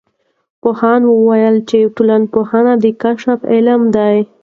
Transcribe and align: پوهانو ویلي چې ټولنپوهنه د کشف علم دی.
پوهانو 0.61 1.09
ویلي 1.27 1.61
چې 1.69 1.91
ټولنپوهنه 1.95 2.73
د 2.83 2.85
کشف 3.01 3.39
علم 3.53 3.81
دی. 3.95 4.15